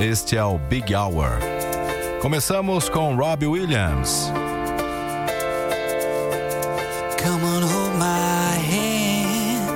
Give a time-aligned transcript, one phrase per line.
[0.00, 1.40] Este é o Big Hour.
[2.22, 4.30] Começamos com Robbie Williams.
[7.20, 9.68] Come on, hold my hand.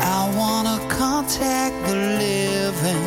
[0.00, 3.02] I wanna contact the living.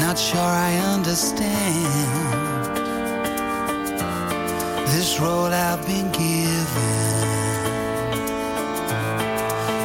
[0.00, 1.46] Not sure I understand
[4.86, 7.06] this role I've been given.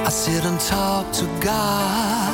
[0.06, 2.34] I sit and talk to God,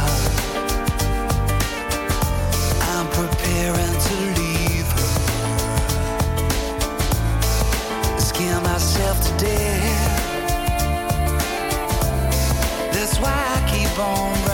[14.01, 14.50] phone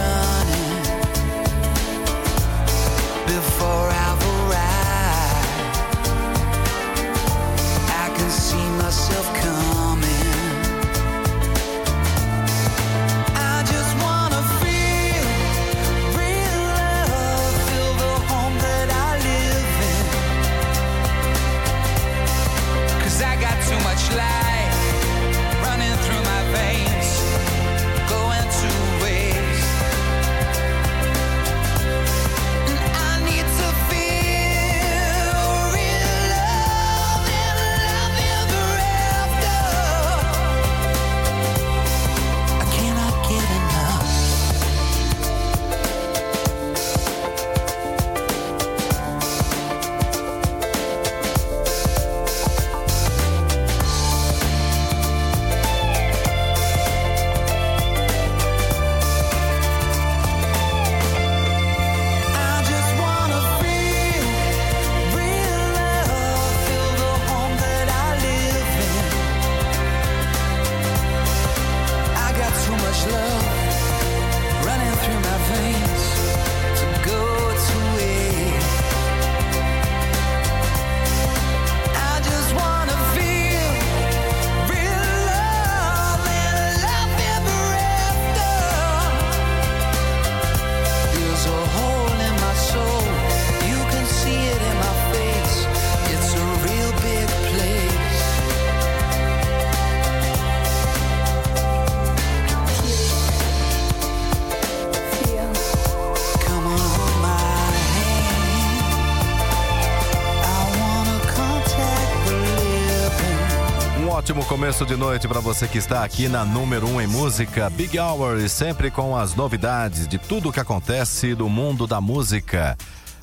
[114.78, 117.98] começo de noite para você que está aqui na número 1 um em música, Big
[117.98, 122.78] Hour, e sempre com as novidades de tudo o que acontece do mundo da música.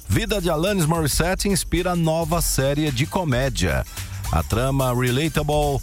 [0.09, 3.87] Vida de Alanis Morissette inspira nova série de comédia.
[4.32, 5.81] A trama Relatable,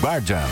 [0.00, 0.46] Guardian.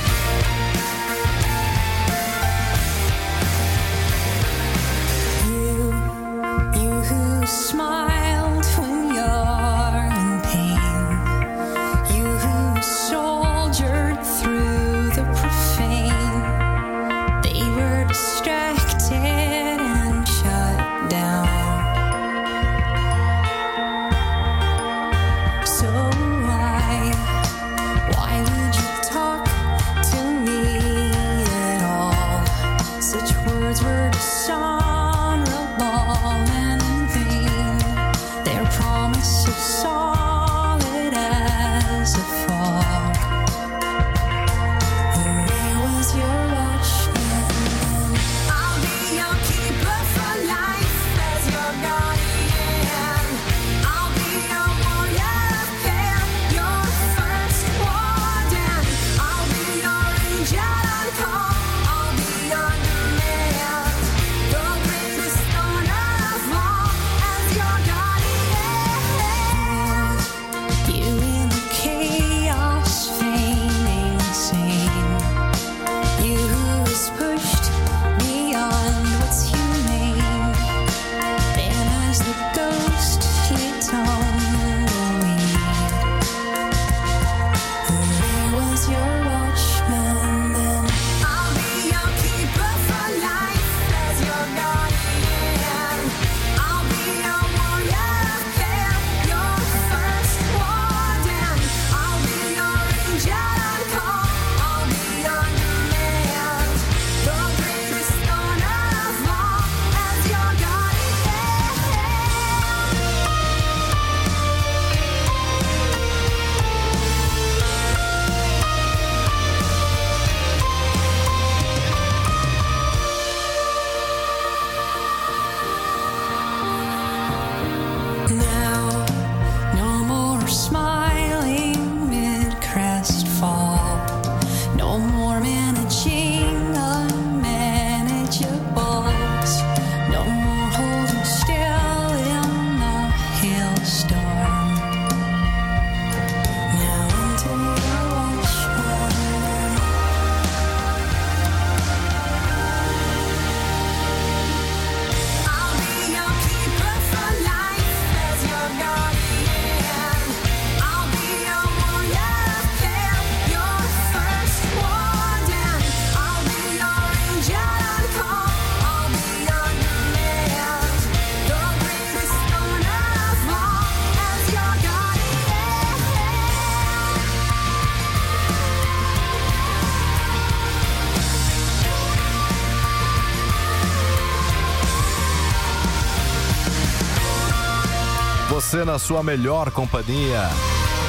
[188.96, 190.48] Na sua melhor companhia.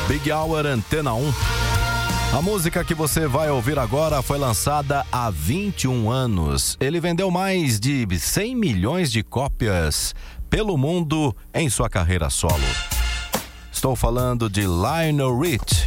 [0.10, 1.34] Big Hour Antena 1.
[2.38, 6.76] A música que você vai ouvir agora foi lançada há 21 anos.
[6.82, 10.14] Ele vendeu mais de 100 milhões de cópias
[10.50, 12.60] pelo mundo em sua carreira solo.
[13.72, 15.86] Estou falando de Lionel Rich.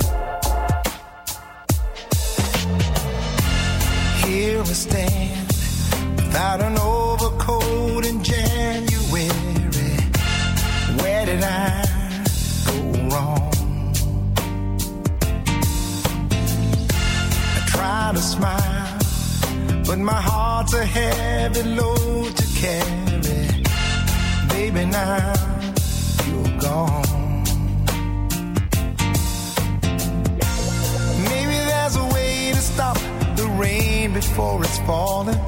[4.24, 5.46] Here we stand
[6.16, 6.99] without an overcoat
[20.60, 23.62] heart's a heavy load to carry.
[24.48, 25.32] Baby, now
[26.26, 27.44] you're gone.
[31.30, 32.98] Maybe there's a way to stop
[33.36, 35.40] the rain before it's falling.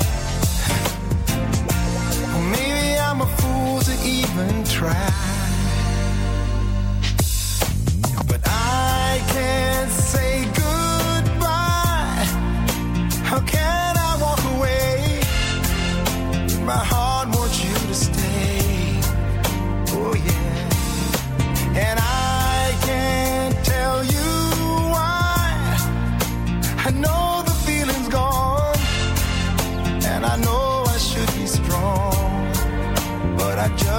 [2.54, 5.10] Maybe I'm a fool to even try.
[8.28, 10.61] But I can't say goodbye.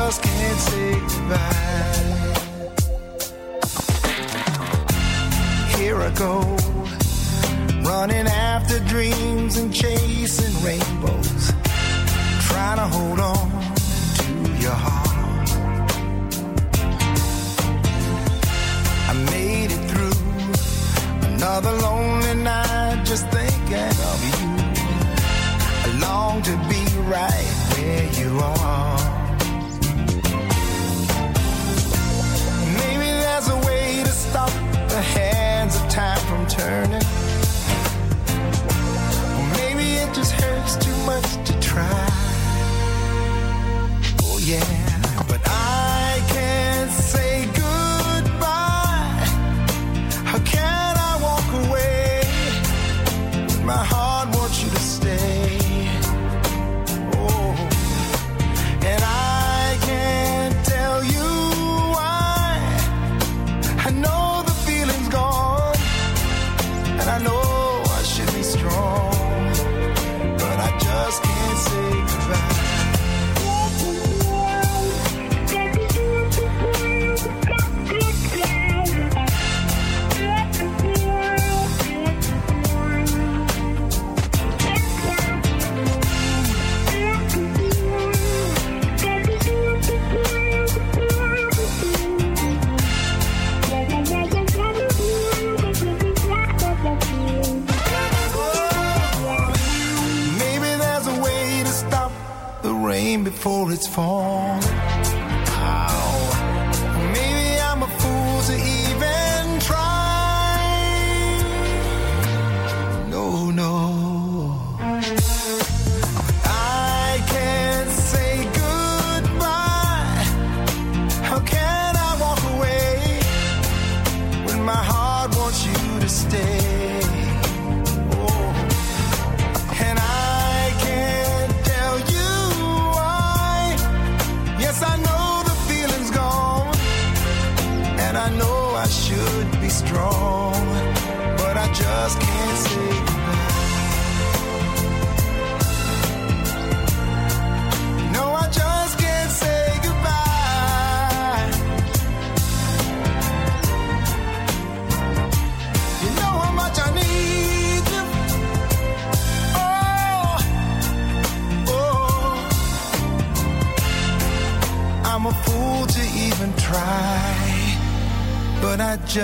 [0.05, 2.03] Just can't say goodbye.
[5.77, 6.41] Here I go,
[7.89, 11.53] running after dreams and chasing rainbows,
[12.49, 13.49] trying to hold on
[14.19, 14.31] to
[14.63, 15.49] your heart.
[19.09, 20.19] I made it through
[21.33, 24.41] another lonely night just thinking of you.
[25.85, 26.83] I long to be
[27.15, 29.12] right where you are.
[34.33, 34.49] Stop
[34.89, 37.05] the hands of time from turning.
[39.37, 42.07] Or maybe it just hurts too much to try.
[44.23, 44.82] Oh yeah,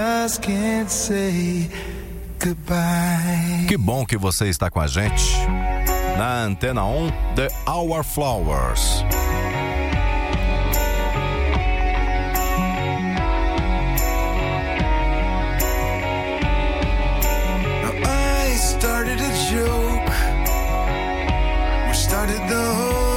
[0.09, 1.69] just can't say
[2.39, 3.65] goodbye.
[3.67, 5.37] Que bom que você está com a gente.
[6.17, 9.03] Na Antena 1, The Our Flowers.
[18.79, 20.09] Started a joke.
[21.87, 23.08] We started the whole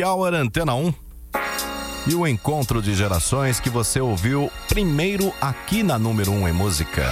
[0.00, 0.94] Happy Hour Antena 1
[2.06, 7.04] e o encontro de gerações que você ouviu primeiro aqui na número 1 em música.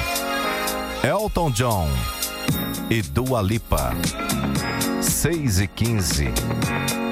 [1.04, 1.88] Elton John
[2.88, 3.92] e Dua Lipa.
[5.02, 7.08] 6 e 15.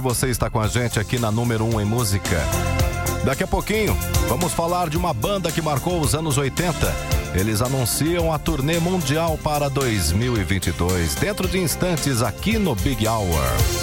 [0.00, 2.40] que você está com a gente aqui na número 1 um em música.
[3.22, 3.94] Daqui a pouquinho,
[4.28, 6.72] vamos falar de uma banda que marcou os anos 80.
[7.34, 13.79] Eles anunciam a turnê mundial para 2022, dentro de instantes aqui no Big Hour.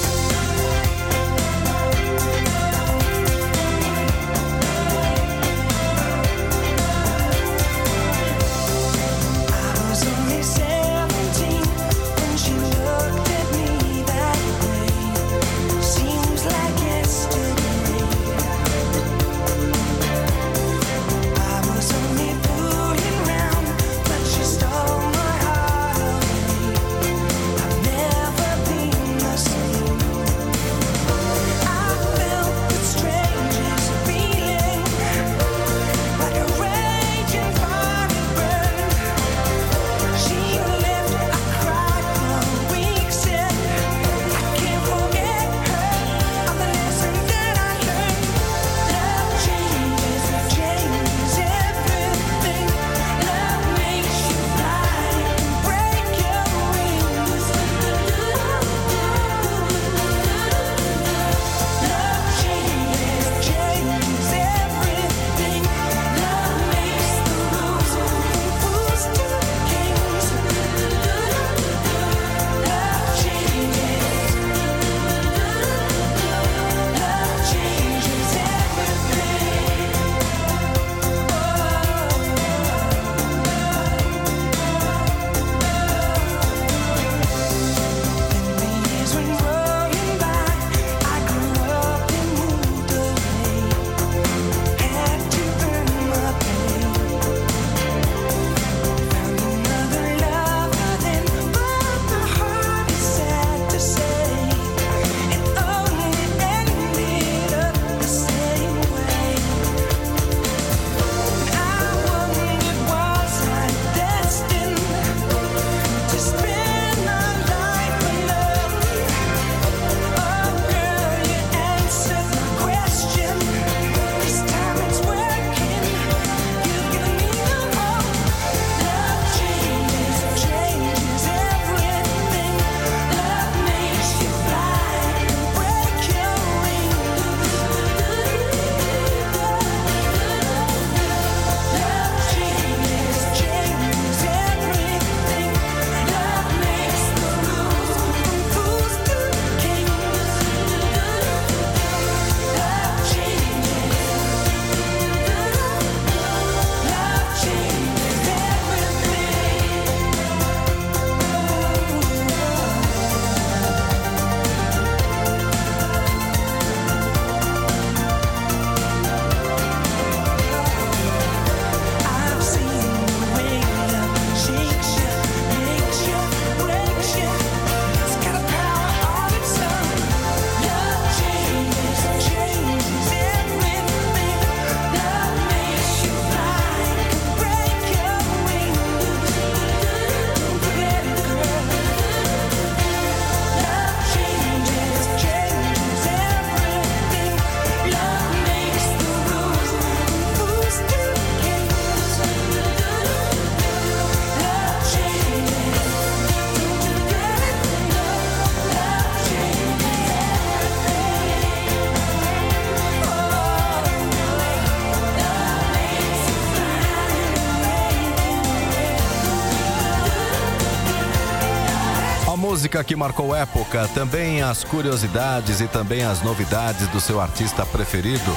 [222.77, 228.31] Música que marcou época, também as curiosidades e também as novidades do seu artista preferido.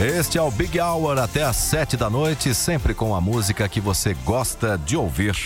[0.00, 3.80] Este é o Big Hour até às sete da noite, sempre com a música que
[3.80, 5.36] você gosta de ouvir.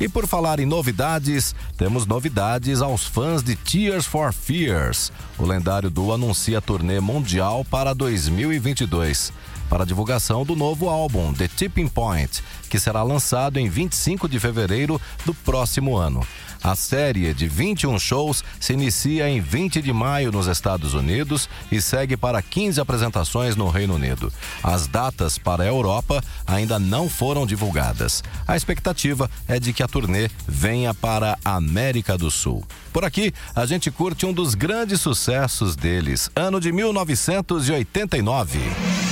[0.00, 5.12] E por falar em novidades, temos novidades aos fãs de Tears for Fears.
[5.38, 9.32] O lendário duo anuncia a turnê mundial para 2022
[9.72, 14.38] para a divulgação do novo álbum The Tipping Point, que será lançado em 25 de
[14.38, 16.22] fevereiro do próximo ano.
[16.62, 21.80] A série de 21 shows se inicia em 20 de maio nos Estados Unidos e
[21.80, 24.30] segue para 15 apresentações no Reino Unido.
[24.62, 28.22] As datas para a Europa ainda não foram divulgadas.
[28.46, 32.62] A expectativa é de que a turnê venha para a América do Sul.
[32.92, 39.11] Por aqui, a gente curte um dos grandes sucessos deles, ano de 1989.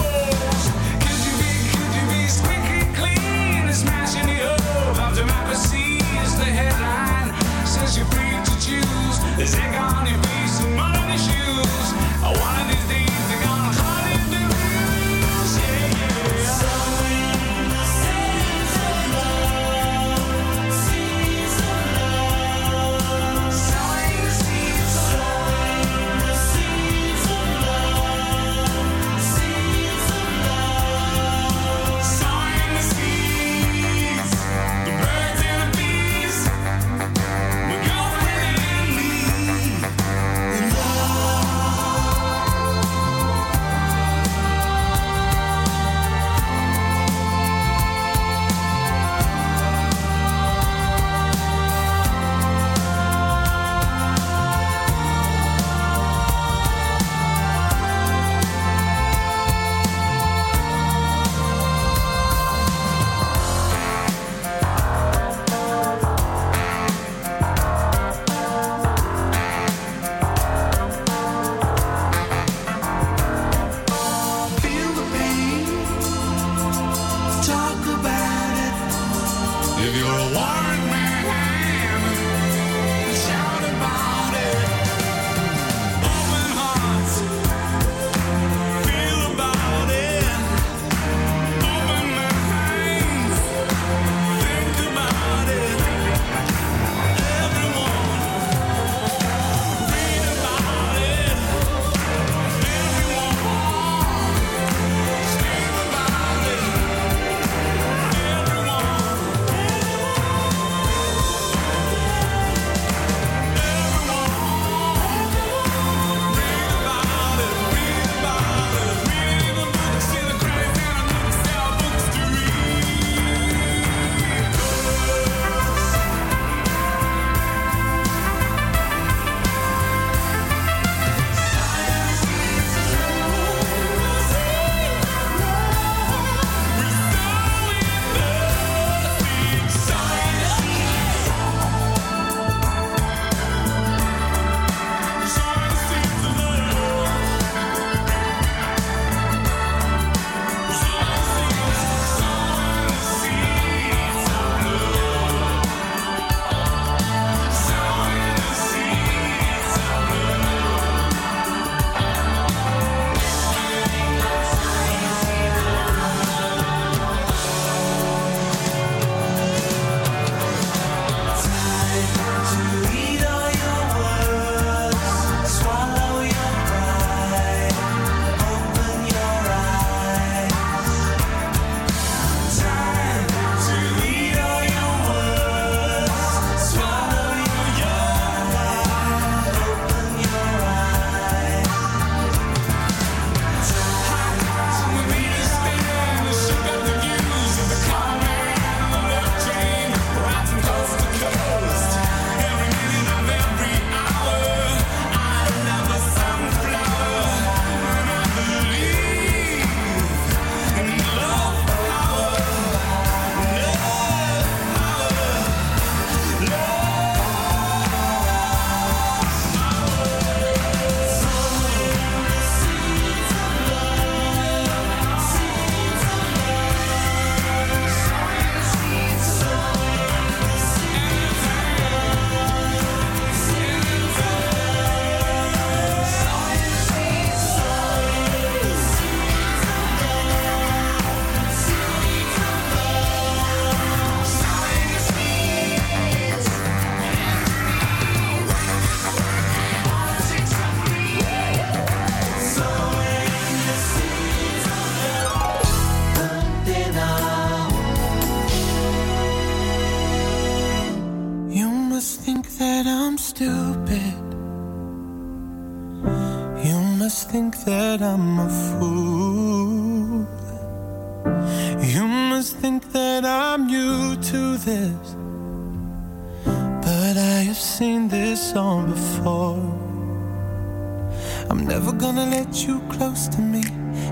[283.01, 283.63] close to me,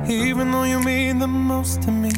[0.07, 2.11] even though you mean the most to me.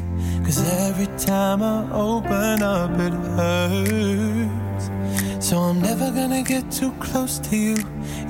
[0.46, 4.86] Cause every time I open up, it hurts.
[5.46, 7.76] So I'm never gonna get too close to you,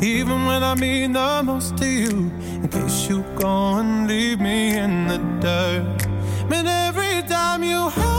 [0.01, 2.31] even when I mean the most to you.
[2.63, 6.07] In case you go and leave me in the dirt.
[6.51, 8.10] And every time you hurt,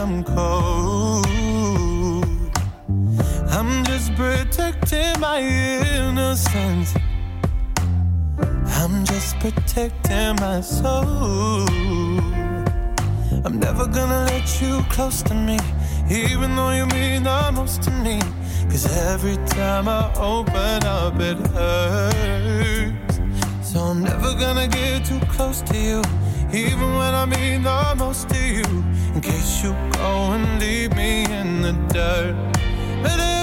[0.00, 1.26] I'm cold.
[3.50, 6.94] I'm just protecting my innocence.
[8.78, 11.68] I'm just protecting my soul.
[13.44, 15.58] I'm never gonna let you close to me,
[16.08, 18.20] even though you mean the most to me.
[18.70, 23.20] Cause every time I open up, it hurts.
[23.62, 26.19] So I'm never gonna get too close to you
[26.52, 28.64] even when I mean the most to you.
[29.14, 32.34] In case you go and leave me in the dirt.
[33.02, 33.39] But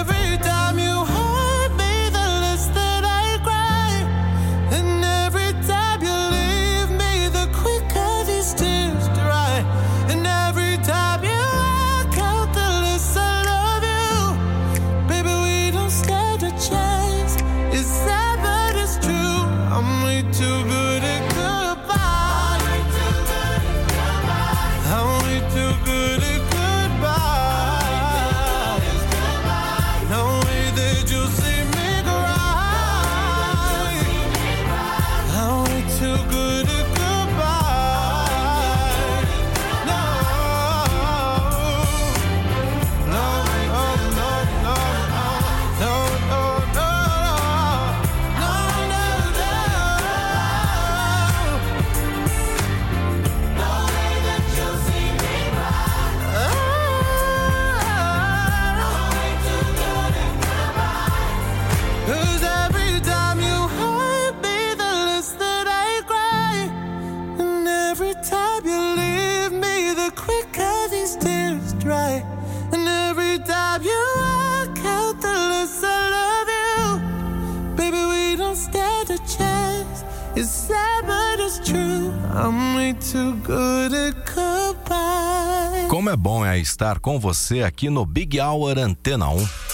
[85.89, 89.66] Como é bom é estar com você aqui no Big Hour Antena 1.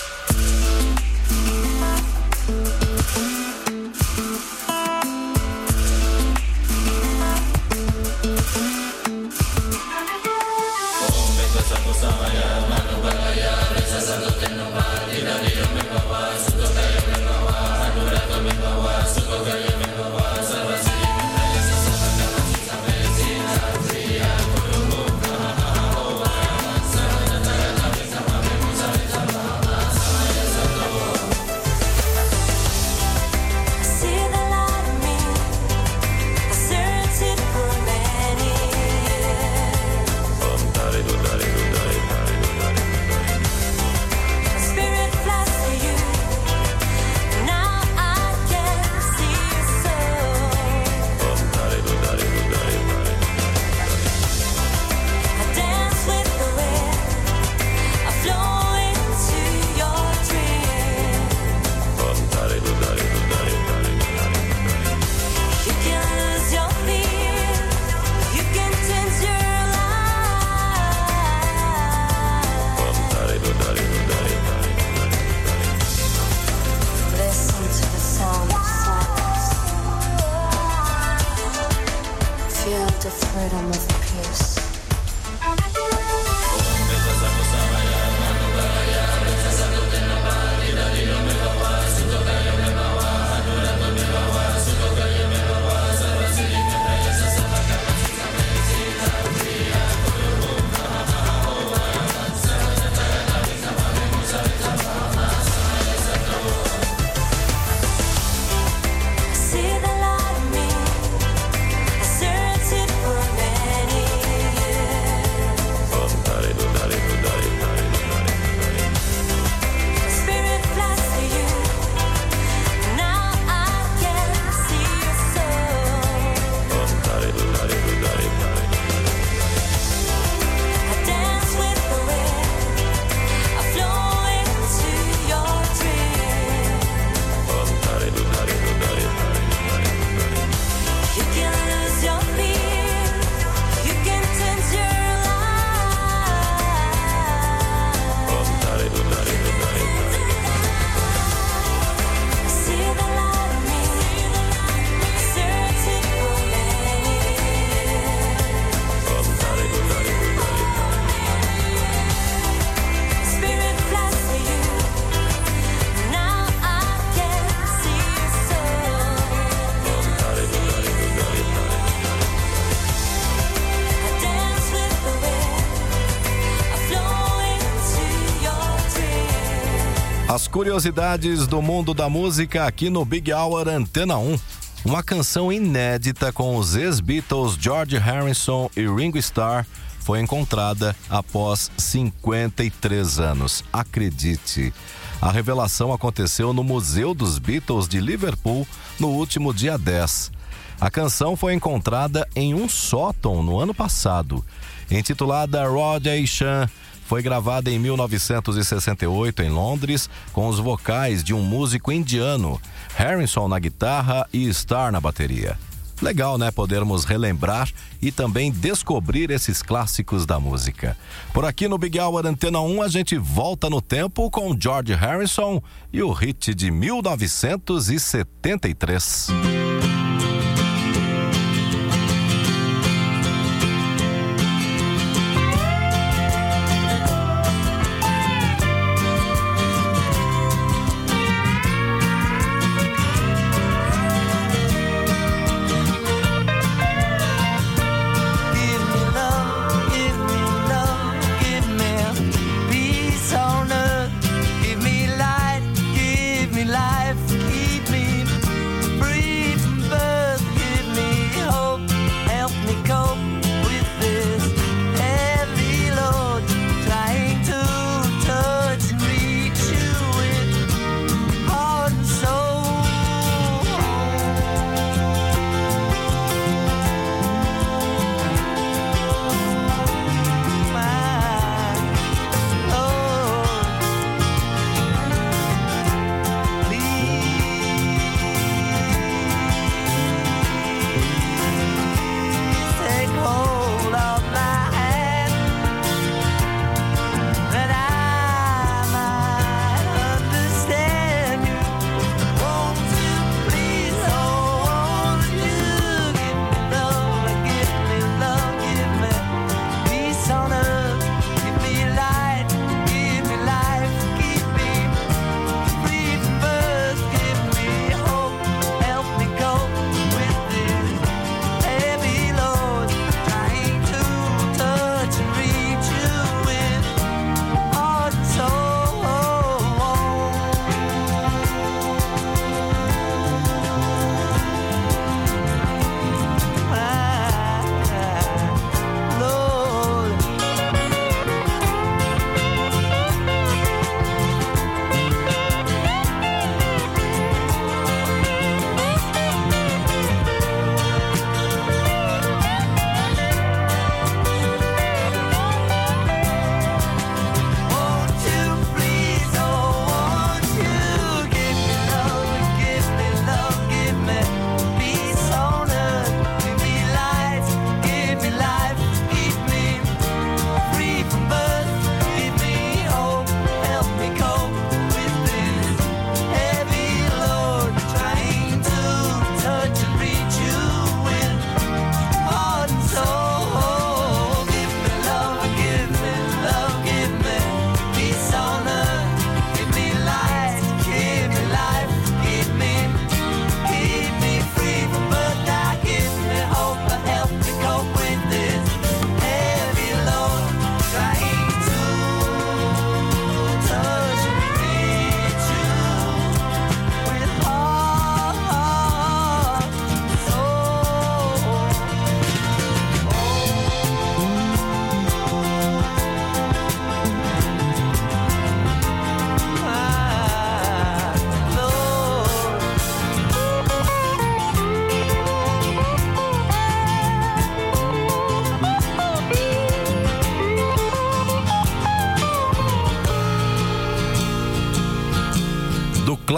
[180.53, 184.37] Curiosidades do mundo da música aqui no Big Hour Antena 1.
[184.85, 189.65] Uma canção inédita com os ex-Beatles George Harrison e Ringo Starr
[190.01, 193.63] foi encontrada após 53 anos.
[193.73, 194.71] Acredite.
[195.19, 198.67] A revelação aconteceu no Museu dos Beatles de Liverpool
[198.99, 200.31] no último dia 10.
[200.79, 204.45] A canção foi encontrada em um sótão no ano passado.
[204.91, 206.69] Intitulada Roger Chan,
[207.13, 212.59] foi gravada em 1968 em Londres com os vocais de um músico indiano,
[212.95, 215.55] Harrison na guitarra e Starr na bateria.
[216.01, 216.49] Legal, né?
[216.49, 217.69] Podermos relembrar
[218.01, 220.97] e também descobrir esses clássicos da música.
[221.31, 225.61] Por aqui no Big Hour Antena 1, a gente volta no tempo com George Harrison
[225.93, 229.27] e o hit de 1973.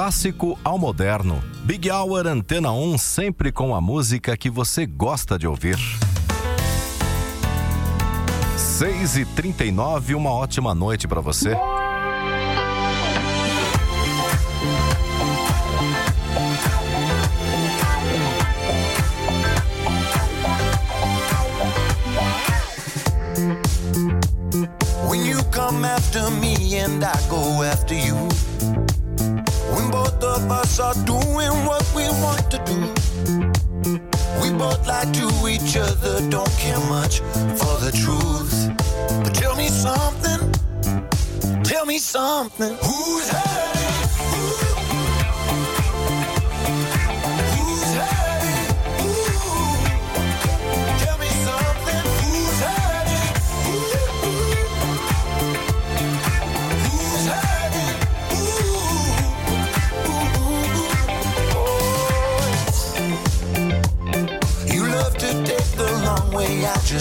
[0.06, 1.43] Clássico ao moderno.
[1.64, 5.80] Big Hour Antena 1, sempre com a música que você gosta de ouvir.
[8.56, 11.58] 6 e 39 uma ótima noite para você.
[30.93, 32.79] start doing what we want to do.
[34.41, 37.21] We both lie to each other, don't care much
[37.59, 38.71] for the truth.
[39.23, 40.51] But tell me something,
[41.63, 42.75] tell me something.
[42.83, 44.05] Who's hurting?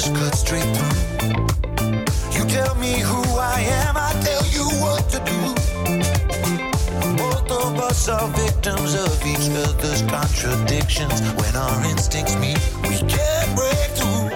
[0.05, 1.47] flesh cut straight through.
[2.33, 5.41] You tell me who I am, I tell you what to do.
[7.17, 11.21] Both of us are victims of each other's contradictions.
[11.35, 14.34] When our instincts meet, we can't break through.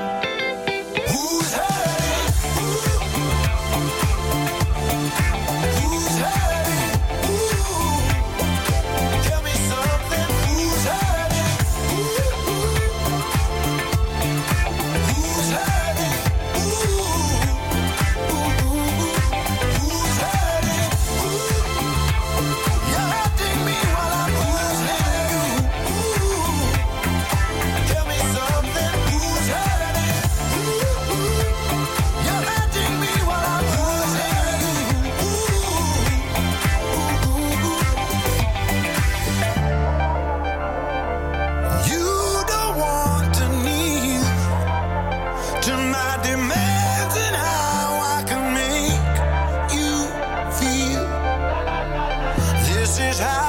[52.88, 53.47] this is how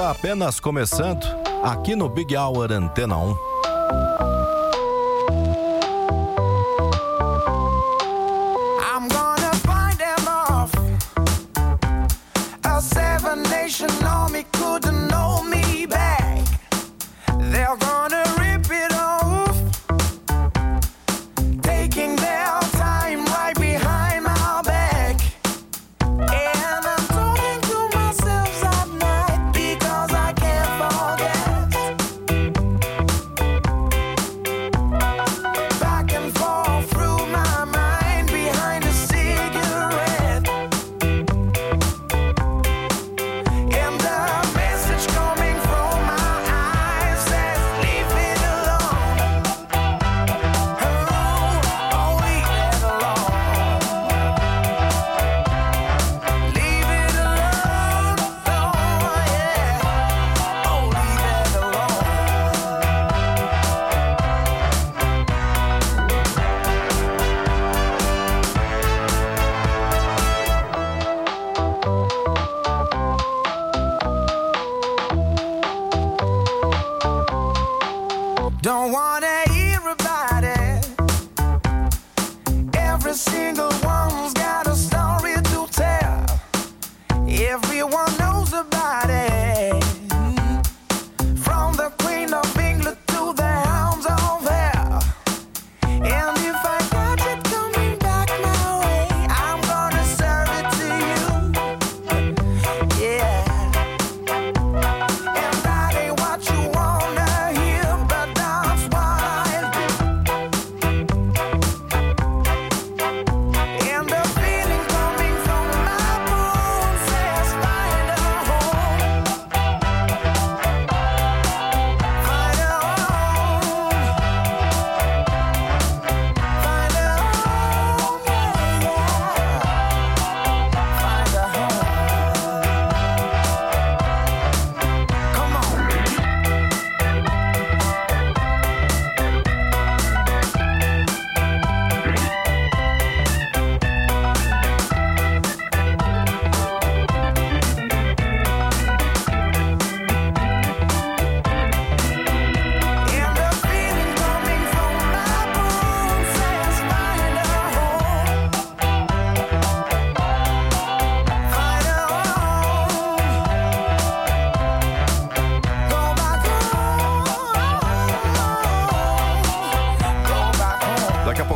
[0.00, 1.26] está apenas começando
[1.62, 3.49] aqui no Big Hour Antena 1.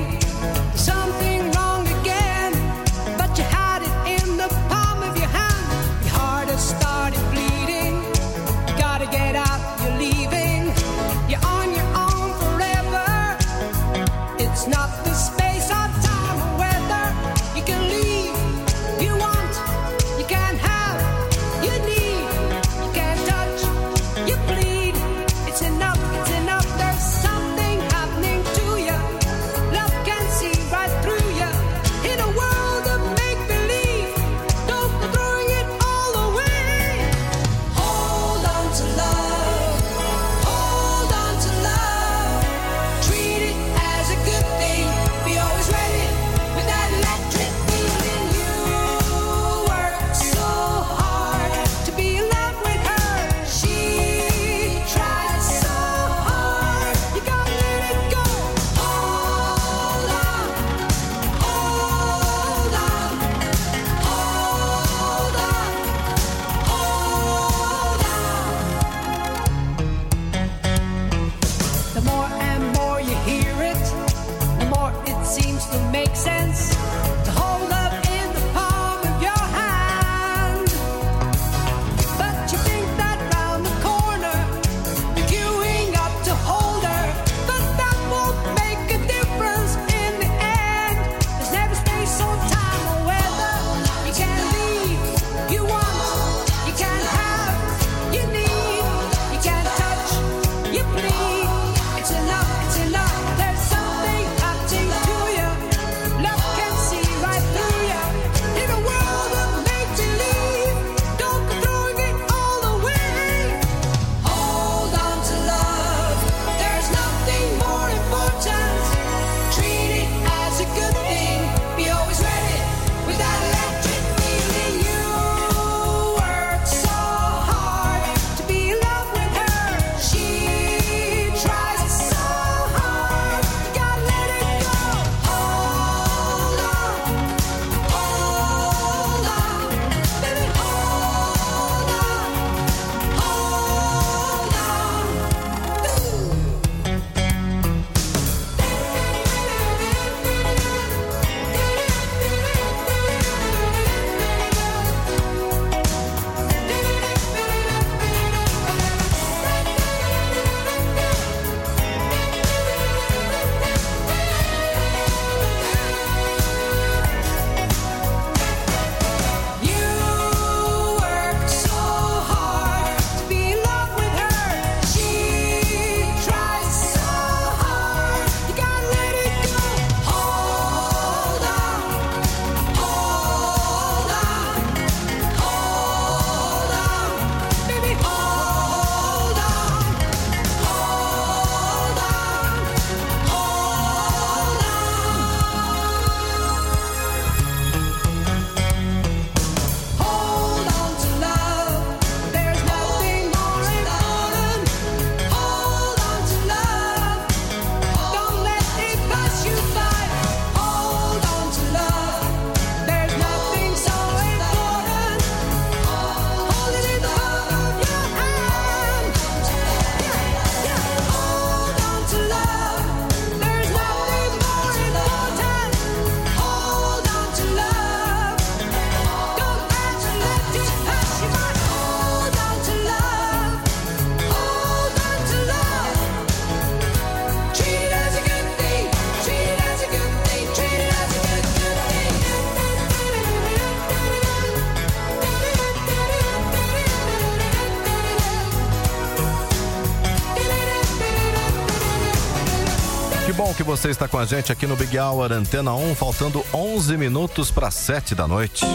[253.88, 257.72] Você está com a gente aqui no Big Hour Antena 1, faltando 11 minutos para
[257.72, 258.66] 7 da noite.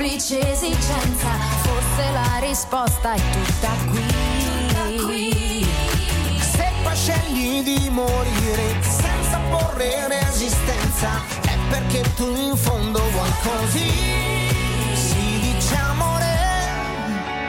[0.00, 1.28] semplice esigenza,
[1.60, 5.66] forse la risposta è tutta qui.
[6.40, 13.90] Se poi scegli di morire senza porre resistenza, è perché tu in fondo vuoi così.
[14.94, 16.38] Si dice amore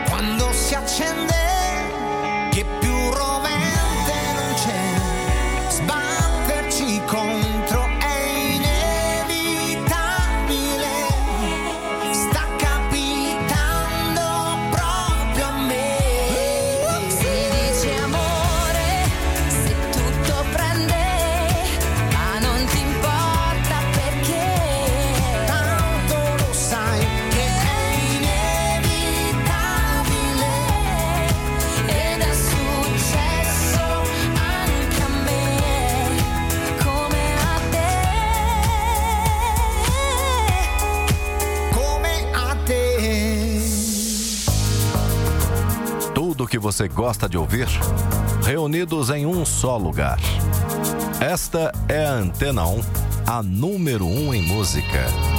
[0.09, 1.50] quando si accende
[46.51, 47.65] que você gosta de ouvir,
[48.43, 50.19] reunidos em um só lugar.
[51.21, 52.81] Esta é a Antena 1,
[53.25, 55.30] a número 1 um em música.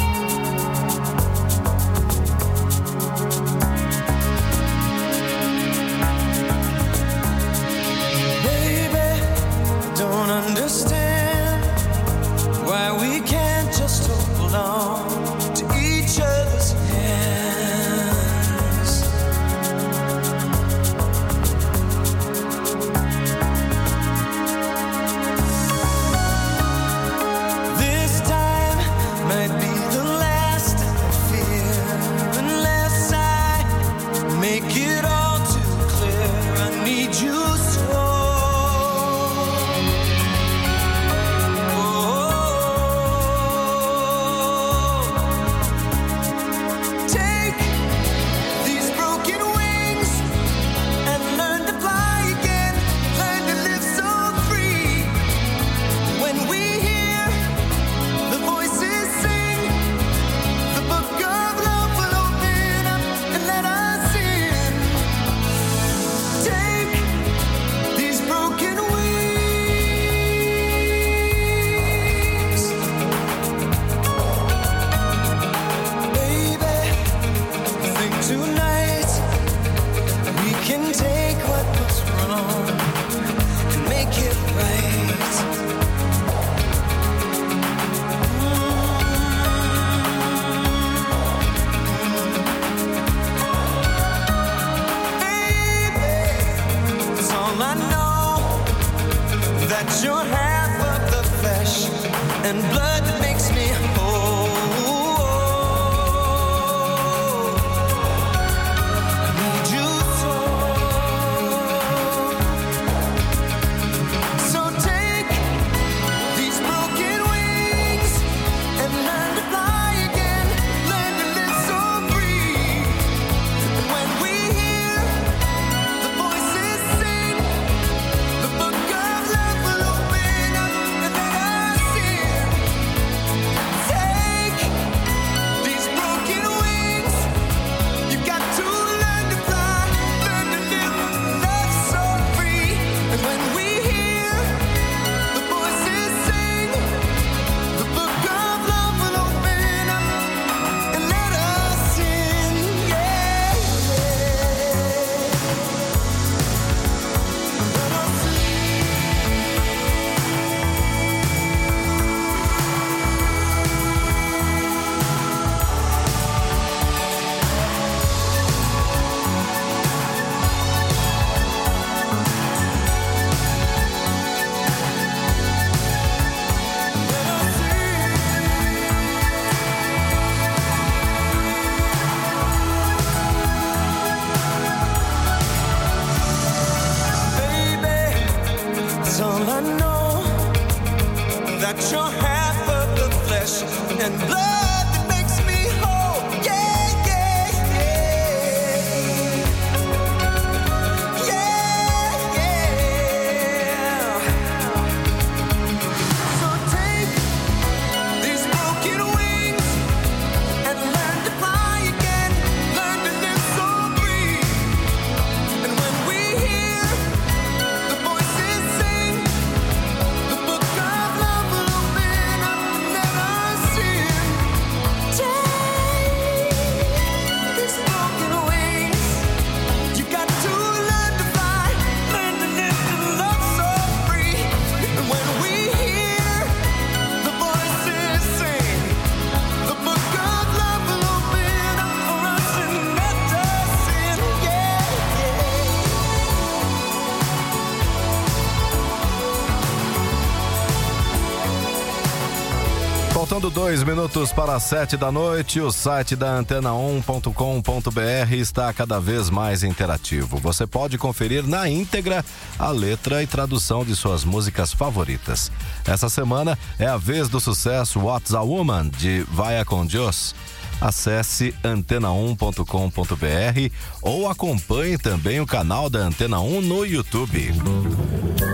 [253.63, 260.37] dois minutos para sete da noite, o site da antena1.com.br está cada vez mais interativo.
[260.39, 262.25] Você pode conferir na íntegra
[262.59, 265.53] a letra e tradução de suas músicas favoritas.
[265.87, 270.35] Essa semana é a vez do sucesso What's a Woman, de Vaia com Dios
[270.81, 277.53] acesse antena1.com.br ou acompanhe também o canal da Antena 1 no YouTube.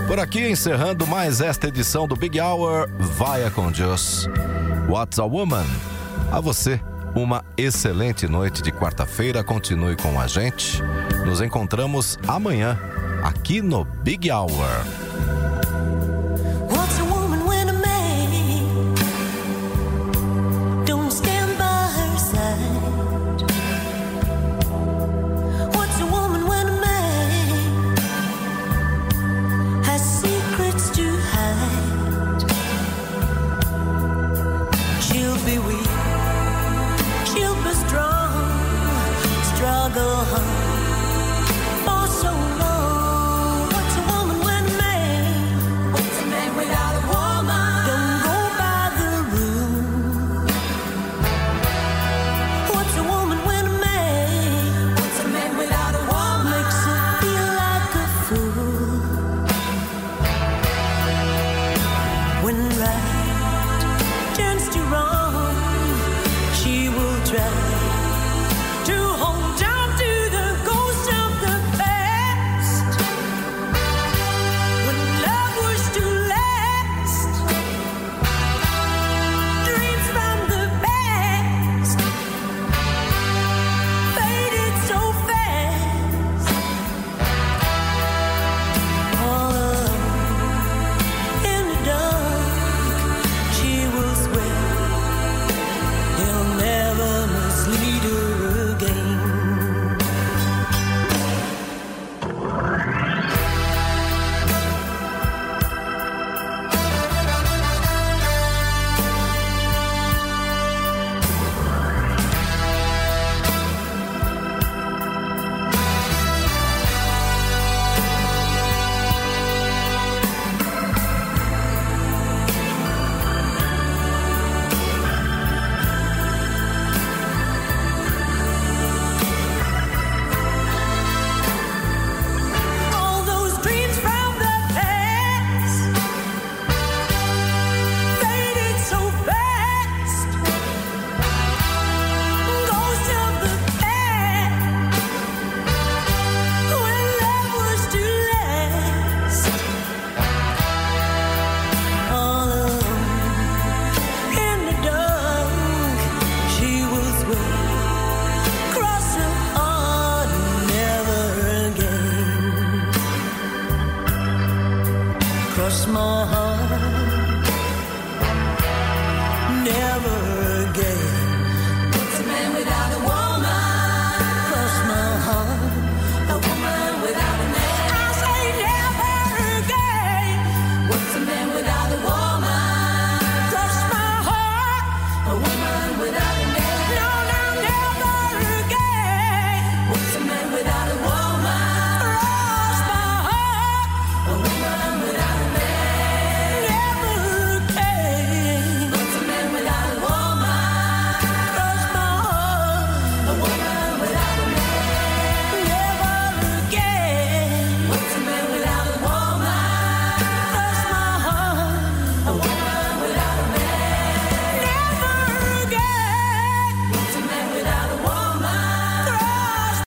[0.07, 2.87] Por aqui encerrando mais esta edição do Big Hour,
[3.17, 4.29] vaia com Deus.
[4.89, 5.67] What's a Woman?
[6.31, 6.81] A você,
[7.15, 9.43] uma excelente noite de quarta-feira.
[9.43, 10.81] Continue com a gente.
[11.27, 12.75] Nos encontramos amanhã,
[13.21, 14.49] aqui no Big Hour.